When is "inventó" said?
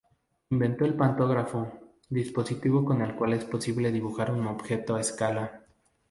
0.49-0.83